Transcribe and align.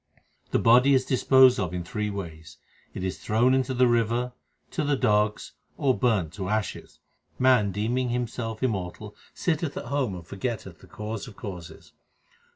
The 0.49 0.57
body 0.57 0.95
is 0.95 1.05
disposed 1.05 1.59
of 1.59 1.75
in 1.75 1.83
three 1.83 2.09
ways 2.09 2.57
it 2.95 3.03
is 3.03 3.19
thrown 3.19 3.53
into 3.53 3.71
the 3.71 3.85
river, 3.87 4.33
to 4.71 4.83
the 4.83 4.95
dogs, 4.95 5.51
or 5.77 5.95
burnt 5.95 6.33
to 6.33 6.49
ashes. 6.49 6.97
Man 7.37 7.71
deeming 7.71 8.09
himself 8.09 8.63
immortal 8.63 9.15
sitteth 9.35 9.77
at 9.77 9.85
home 9.85 10.15
and 10.15 10.25
for 10.25 10.37
getteth 10.37 10.79
the 10.79 10.87
Cause 10.87 11.27
of 11.27 11.35
causes. 11.35 11.93